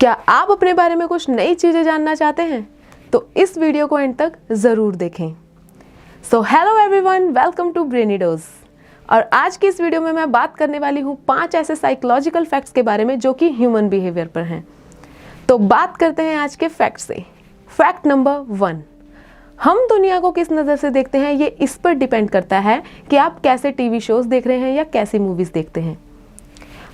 क्या 0.00 0.12
आप 0.28 0.50
अपने 0.50 0.72
बारे 0.74 0.94
में 0.94 1.06
कुछ 1.08 1.28
नई 1.28 1.54
चीज़ें 1.54 1.82
जानना 1.84 2.14
चाहते 2.14 2.42
हैं? 2.42 2.68
तो 3.12 3.28
इस 3.36 3.56
वीडियो 3.58 3.86
को 3.86 3.98
एंड 3.98 4.14
तक 4.16 4.32
ज़रूर 4.52 4.94
देखें। 4.96 5.34
So 6.24 6.40
hello 6.42 6.78
everyone 6.78 7.28
welcome 7.30 7.72
to 7.72 7.84
Brainidose 7.84 8.42
और 9.08 9.28
आज 9.32 9.56
की 9.56 9.66
इस 9.66 9.80
वीडियो 9.80 10.00
में 10.02 10.12
मैं 10.12 10.30
बात 10.32 10.56
करने 10.56 10.78
वाली 10.78 11.00
हूँ 11.00 11.16
पाँच 11.28 11.54
ऐसे 11.54 11.76
साइकोलॉजिकल 11.76 12.44
फैक्ट्स 12.44 12.72
के 12.72 12.82
बारे 12.82 13.04
में 13.04 13.18
जो 13.18 13.32
कि 13.32 13.50
ह्यूमन 13.52 13.88
बिहेवियर 13.88 14.26
पर 14.26 14.42
हैं। 14.42 14.66
तो 15.48 15.58
बात 15.58 15.96
करते 15.96 16.22
हैं 16.22 16.36
आज 16.36 16.56
के 16.56 16.68
फैक्ट 16.68 16.98
से। 16.98 17.24
फैक्ट 17.70 18.06
नंबर 18.06 18.44
वन 18.50 18.82
हम 19.58 19.86
दुनिया 19.88 20.20
को 20.20 20.30
किस 20.32 20.52
नज़र 20.52 20.76
से 20.76 20.90
देखते 20.90 21.18
हैं? 21.18 21.32
ये 21.32 21.46
इस 21.46 21.76
पर 21.76 21.94
डिपेंड 21.94 22.30
करता 22.30 22.58
है 22.60 22.82
कि 23.10 23.16
आप 23.16 23.40
कैसे 23.40 23.70
टीवी 23.72 24.00
शोज़ 24.00 24.28
देख 24.28 24.46
रहे 24.46 24.58
हैं 24.58 24.74
या 24.74 24.84
कैसी 24.84 25.18
मूवीज़ 25.18 25.52
देखते 25.52 25.80
हैं। 25.80 25.98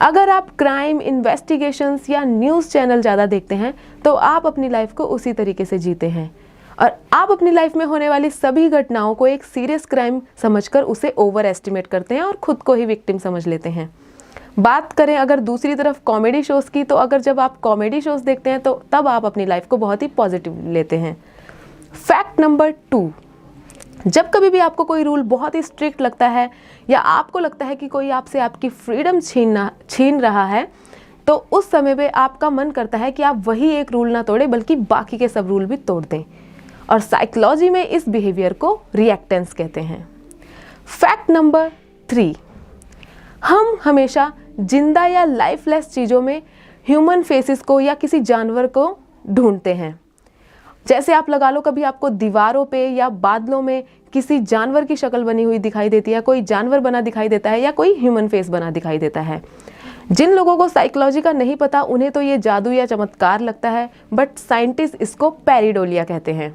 अगर 0.00 0.30
आप 0.30 0.48
क्राइम 0.58 1.00
इन्वेस्टिगेशंस 1.02 2.08
या 2.10 2.24
न्यूज़ 2.24 2.68
चैनल 2.68 3.00
ज़्यादा 3.00 3.26
देखते 3.26 3.54
हैं 3.54 3.72
तो 4.04 4.14
आप 4.14 4.46
अपनी 4.46 4.68
लाइफ 4.68 4.92
को 4.92 5.04
उसी 5.06 5.32
तरीके 5.32 5.64
से 5.64 5.78
जीते 5.78 6.08
हैं। 6.08 6.30
और 6.78 6.92
आप 7.12 7.30
अपनी 7.30 7.50
लाइफ 7.50 7.76
में 7.76 7.84
होने 7.84 8.08
वाली 8.08 8.30
सभी 8.30 8.68
घटनाओं 8.68 9.14
को 9.14 9.26
एक 9.26 9.44
सीरियस 9.44 9.86
क्राइम 9.86 10.20
समझकर 10.42 10.82
उसे 10.84 11.14
ओवर 11.18 11.46
एस्टिमेट 11.46 11.86
करते 11.86 12.14
हैं 12.14 12.22
और 12.22 12.36
खुद 12.36 12.62
को 12.62 12.74
ही 12.74 12.84
विक्टिम 12.86 13.18
समझ 13.18 13.46
लेते 13.46 13.68
हैं। 13.68 13.88
बात 14.58 14.92
करें 14.92 15.16
अगर 15.16 15.40
दूसरी 15.40 15.74
तरफ़ 15.74 16.00
कॉमेडी 16.06 16.42
शोज़ 16.42 16.70
की 16.70 16.84
तो 16.84 16.96
अगर 16.96 17.20
जब 17.20 17.40
आप 17.40 17.60
कॉमेडी 17.60 18.00
शोज़ 18.00 18.24
देखते 18.24 18.50
हैं 18.50 18.60
तो 18.60 18.80
तब 18.92 19.08
आप 19.08 19.26
अपनी 19.26 19.46
लाइफ 19.46 19.66
को 19.66 19.76
बहुत 19.76 20.02
ही 20.02 20.06
पॉजिटिव 20.08 20.68
लेते 20.68 20.96
हैं। 20.98 21.16
फैक्ट 21.94 22.40
नंबर 22.40 22.74
टू 22.90 23.10
जब 24.06 24.30
कभी 24.30 24.50
भी 24.50 24.58
आपको 24.58 24.84
कोई 24.84 25.02
रूल 25.02 25.22
बहुत 25.22 25.54
ही 25.54 25.62
स्ट्रिक्ट 25.62 26.00
लगता 26.00 26.28
है 26.28 26.48
या 26.88 27.00
आपको 27.00 27.38
लगता 27.38 27.66
है 27.66 27.76
कि 27.76 27.88
कोई 27.88 28.10
आपसे 28.10 28.40
आपकी 28.40 28.68
फ्रीडम 28.68 29.20
छीनना, 29.20 29.70
छीन 29.90 30.20
रहा 30.20 30.44
है 30.46 30.66
तो 31.26 31.34
उस 31.52 31.70
समय 31.70 31.94
पे 31.94 32.08
आपका 32.08 32.50
मन 32.50 32.70
करता 32.70 32.98
है 32.98 33.10
कि 33.12 33.22
आप 33.22 33.42
वही 33.46 33.68
एक 33.70 33.92
रूल 33.92 34.10
ना 34.10 34.22
तोड़े, 34.22 34.46
बल्कि 34.46 34.76
बाकी 34.76 35.18
के 35.18 35.28
सब 35.28 35.48
रूल 35.48 35.66
भी 35.66 35.76
तोड़ 35.76 36.04
दें। 36.04 36.24
और 36.90 37.00
साइकोलॉजी 37.00 37.68
में 37.70 37.86
इस 37.86 38.08
बिहेवियर 38.08 38.52
को 38.52 38.80
रिएक्टेंस 38.94 39.52
कहते 39.52 39.80
हैं। 39.80 40.06
फैक्ट 40.90 41.30
नंबर 41.30 41.70
थ्री 42.08 42.34
हम 43.44 43.76
हमेशा 43.84 44.32
ज़िंदा 44.60 45.06
या 45.06 45.24
लाइफलेस 45.24 45.88
चीज़ों 45.88 46.20
में 46.20 46.40
ह्यूमन 46.86 47.22
फेसेस 47.22 47.62
को 47.62 47.78
या 47.80 47.94
किसी 47.94 48.20
जानवर 48.20 48.66
को 48.68 48.96
ढूंढते 49.30 49.74
हैं। 49.74 49.98
जैसे 50.86 51.12
आप 51.12 51.30
लगा 51.30 51.50
लो 51.50 51.60
कभी 51.60 51.82
आपको 51.82 52.08
दीवारों 52.10 52.64
पे 52.64 52.86
या 52.88 53.08
बादलों 53.08 53.60
में 53.62 53.82
किसी 54.12 54.38
जानवर 54.40 54.84
की 54.84 54.96
शक्ल 54.96 55.22
बनी 55.24 55.42
हुई 55.42 55.58
दिखाई 55.58 55.88
देती 55.88 56.12
है, 56.12 56.20
कोई 56.20 56.42
जानवर 56.42 56.80
बना 56.80 57.00
दिखाई 57.00 57.28
देता 57.28 57.50
है 57.50 57.60
या 57.60 57.70
कोई 57.70 57.94
ह्यूमन 57.98 58.28
फेस 58.28 58.48
बना 58.48 58.70
दिखाई 58.70 58.98
देता 58.98 59.20
है। 59.20 59.40
जिन 60.12 60.32
लोगों 60.32 60.56
को 60.56 60.68
साइकोलॉजी 60.68 61.20
का 61.20 61.32
नहीं 61.32 61.56
पता, 61.56 61.82
उन्हें 61.82 62.10
तो 62.10 62.20
ये 62.20 62.38
जादू 62.38 62.70
या 62.70 62.86
चमत्कार 62.86 63.40
लगता 63.40 63.70
है 63.70 63.88
बट 64.12 64.36
साइंटिस्ट 64.38 64.96
इसको 65.02 65.30
पेरिडोलिया 65.30 66.04
कहते 66.04 66.32
हैं। 66.32 66.52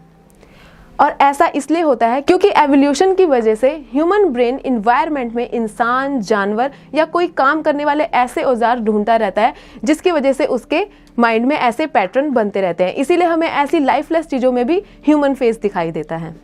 और 0.99 1.15
ऐसा 1.21 1.47
इसलिए 1.55 1.81
होता 1.81 2.07
है 2.07 2.21
क्योंकि 2.21 2.49
एवोल्यूशन 2.57 3.13
की 3.15 3.25
वजह 3.25 3.55
से 3.55 3.69
ह्यूमन 3.91 4.25
ब्रेन 4.25 4.59
इन्वायरमेंट 4.65 5.33
में 5.35 5.49
इंसान, 5.49 6.19
जानवर 6.21 6.71
या 6.95 7.05
कोई 7.05 7.27
काम 7.27 7.61
करने 7.61 7.85
वाले 7.85 8.03
ऐसे 8.03 8.43
औज़ार 8.43 8.79
ढूंढता 8.79 9.15
रहता 9.15 9.41
है, 9.41 9.53
जिसकी 9.83 10.11
वजह 10.11 10.33
से 10.33 10.45
उसके 10.47 10.85
माइंड 11.19 11.45
में 11.45 11.55
ऐसे 11.57 11.85
पैटर्न 11.87 12.29
बनते 12.31 12.61
रहते 12.61 12.83
हैं। 12.83 12.93
इसीलिए 12.93 13.27
हमें 13.27 13.47
ऐसी 13.47 13.79
लाइफलेस 13.79 14.27
चीज़ों 14.27 14.51
में 14.51 14.65
भी 14.67 14.81
ह्यूमन 15.07 15.33
फेस 15.33 15.59
दिखाई 15.59 15.91
देता 15.91 16.17
है। 16.17 16.35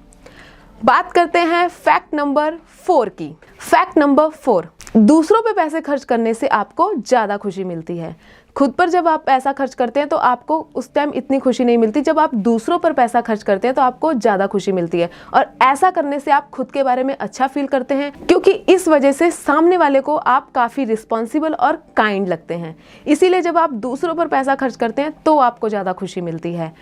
बात 0.81 1.11
करते 1.11 1.39
हैं 1.39 1.67
फैक्ट 1.67 2.13
नंबर 2.13 2.57
फोर 2.85 3.09
की। 3.09 3.35
फैक्ट 3.61 3.97
नंबर 3.97 4.29
फोर 4.29 4.69
दूसरों 4.95 5.41
पे 5.41 5.51
पैसे 5.53 5.79
खर्च 5.81 6.03
करने 6.03 6.33
से 6.33 6.47
आपको 6.49 6.93
ज़्यादा 6.95 7.35
खुशी 7.37 7.63
मिलती 7.63 7.97
है। 7.97 8.15
खुद 8.55 8.71
पर 8.71 8.89
जब 8.89 9.07
आप 9.07 9.23
पैसा 9.25 9.51
खर्च 9.53 9.73
करते 9.73 9.99
हैं 9.99 10.09
तो 10.09 10.17
आपको 10.17 10.59
उस 10.75 10.93
टाइम 10.93 11.11
इतनी 11.15 11.39
खुशी 11.39 11.65
नहीं 11.65 11.77
मिलती। 11.77 12.01
जब 12.01 12.19
आप 12.19 12.33
दूसरों 12.37 12.77
पर 12.79 12.93
पैसा 12.93 13.21
खर्च 13.21 13.43
करते 13.43 13.67
हैं 13.67 13.75
तो 13.75 13.81
आपको 13.81 14.13
ज़्यादा 14.13 14.47
खुशी 14.47 14.71
मिलती 14.71 14.99
है। 14.99 15.09
और 15.33 15.45
ऐसा 15.61 15.91
करने 15.91 16.19
से 16.19 16.31
आप 16.31 16.49
खुद 16.49 16.71
के 16.71 16.83
बारे 16.83 17.03
में 17.03 17.15
अच्छा 17.15 17.47
फील 17.47 17.67
करते 17.67 17.95
हैं, 17.95 18.11
क्योंकि 18.19 18.51
इस 18.51 18.87
वजह 18.87 19.11
से 19.11 19.31
सामने 19.31 19.77
वाले 19.77 20.01
को 20.01 20.15
आप 20.15 20.51
काफ़ी 20.51 20.85
रिस्पॉन्सिबल 20.85 21.53
और 21.53 21.81
काइंड 21.97 22.27
लगते 22.27 22.53
हैं। 22.55 22.75
इसीलिए 23.07 23.41
जब 23.41 23.57
आप 23.57 23.73
दूसरों 23.73 24.15
पर 24.15 24.27
पैसा 24.27 24.55
खर्च 24.55 24.75
करते 24.75 25.01
हैं 25.01 25.11
तो 25.23 25.37
आपको 25.39 25.69
ज़्यादा 25.69 25.93
खुशी 25.93 26.21
मिलती 26.21 26.53
है। 26.53 26.73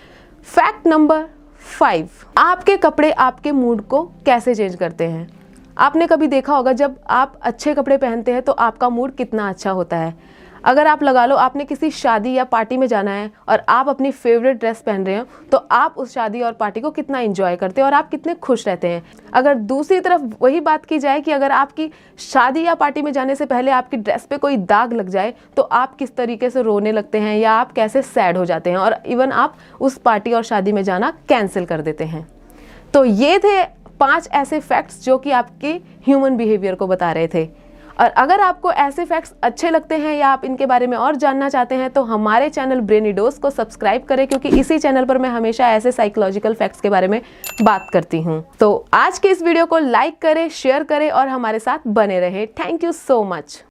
फैक्ट 0.48 0.88
नंबर 0.88 1.26
फाइव 1.62 2.10
आपके 2.38 2.78
कपड़े 2.78 3.12
आपके 3.14 3.52
मूड 3.52 3.88
को 3.88 4.04
कैसे 4.26 4.56
चेंज 4.56 4.76
करते 4.76 5.04
हैं? 5.06 5.28
आपने 5.80 6.08
कभी 6.08 6.28
देखा 6.28 6.56
होगा, 6.56 6.72
जब 6.74 6.96
आप 7.10 7.40
अच्छे 7.42 7.74
कपड़े 7.74 7.98
पहनते 7.98 8.32
हैं 8.32 8.42
तो 8.42 8.52
आपका 8.52 8.90
मूड 8.90 9.16
कितना 9.16 9.50
अच्छा 9.50 9.72
होता 9.72 9.98
है। 9.98 10.14
अगर 10.64 10.88
आप 10.88 11.04
लगा 11.04 11.26
लो 11.26 11.36
आपने 11.36 11.66
किसी 11.66 11.90
शादी 11.92 12.34
या 12.34 12.44
पार्टी 12.44 12.78
में 12.78 12.86
जाना 12.88 13.12
है 13.12 13.30
और 13.50 13.62
आप 13.70 13.90
अपनी 13.90 14.12
फेवरेट 14.12 14.58
ड्रेस 14.60 14.82
पहन 14.82 15.06
रहे 15.06 15.18
हो 15.18 15.26
तो 15.52 15.58
आप 15.72 15.96
उस 15.98 16.14
शादी 16.14 16.42
और 16.42 16.54
पार्टी 16.54 16.82
को 16.82 16.92
कितना 16.92 17.20
इन्जॉय 17.20 17.56
करते 17.56 17.82
हैं 17.82 17.86
और 17.86 17.94
आप 17.94 18.10
कितने 18.10 18.34
खुश 18.36 18.68
रहते 18.68 18.88
हैं। 18.88 19.04
अगर 19.34 19.56
दूसरी 19.56 20.00
तरफ़ 20.00 20.22
वही 20.42 20.60
बात 20.60 20.86
की 20.86 21.00
जाए 21.00 21.22
कि 21.22 21.32
अगर 21.32 21.52
आपकी 21.52 21.90
शादी 22.20 22.64
या 22.64 22.76
पार्टी 22.76 23.02
में 23.02 23.12
जाने 23.14 23.36
से 23.36 23.46
पहले 23.46 23.72
आपकी 23.72 23.98
ड्रेस 23.98 24.26
पे 24.26 24.38
कोई 24.38 24.58
दाग 24.58 24.94
लग 24.94 25.10
जाए 25.10 25.34
तो 25.58 25.62
आप 25.64 25.96
किस 25.96 26.16
तरीके 26.16 26.50
से 26.50 26.62
रोने 26.62 26.92
लगते 26.92 27.20
हैं 27.20 27.38
या 27.38 27.54
आप 27.54 27.72
कैसे 27.72 28.02
सैड 28.02 28.38
हो 28.38 28.46
जाते 28.46 28.70
हैं? 28.70 28.78
और 28.78 28.98
इवन 29.06 29.32
आप 29.32 29.56
उस 29.80 29.98
पार्टी 29.98 30.34
और 30.34 30.44
शादी 30.44 30.72
में 30.72 30.84
जाना 30.84 31.14
कैंसिल 31.30 31.66
कर 31.66 31.82
देते 31.82 32.04
हैं। 32.04 32.28
तो 32.94 33.04
ये 33.06 33.38
थे 33.40 33.62
पाँच 34.00 34.30
ऐसे 34.34 34.60
फैक्ट्स 34.60 35.04
जो 35.06 35.18
कि 35.18 35.32
आपके 35.32 35.80
ह्यूमन 36.06 36.38
बिहेवियर 36.38 36.76
को 36.76 36.88
बता 36.88 37.12
रहे 37.12 37.28
थे। 37.28 37.48
और 38.00 38.10
अगर 38.10 38.40
आपको 38.40 38.72
ऐसे 38.72 39.04
फैक्ट्स 39.06 39.34
अच्छे 39.44 39.70
लगते 39.70 39.96
हैं 39.98 40.14
या 40.16 40.28
आप 40.28 40.44
इनके 40.46 40.66
बारे 40.66 40.88
में 40.88 40.96
और 40.98 41.16
जानना 41.16 41.50
चाहते 41.50 41.76
हैं 41.76 41.90
तो 41.90 42.04
हमारे 42.04 42.50
चैनल 42.50 42.82
ब्रेनिडोस 42.82 43.38
को 43.38 43.50
सब्सक्राइब 43.50 44.04
करें, 44.04 44.26
क्योंकि 44.28 44.50
इसी 44.50 44.78
चैनल 44.80 45.06
पर 45.06 45.18
मैं 45.18 45.30
हमेशा 45.30 45.70
ऐसे 45.70 45.92
साइकोलॉजिकल 45.92 46.54
फैक्ट्स 46.54 46.82
के 46.82 46.90
बारे 46.90 47.08
में 47.08 47.22
बात 47.62 47.90
करती 47.94 48.22
हूँ। 48.22 48.44
तो 48.60 48.86
आज 48.94 49.20
के 49.20 49.30
इस 49.30 49.42
वीडियो 49.44 49.66
को 49.66 49.78
लाइक 49.80 50.22
करें 50.22 50.48
शेयर 50.52 50.84
करें 50.84 51.10
और 51.12 51.28
हमारे 51.28 51.60
साथ 51.60 51.88
बने 51.90 52.20
रहें। 52.20 52.46
Thank 52.60 52.84
you 52.84 52.92
so 52.92 53.24
much 53.26 53.64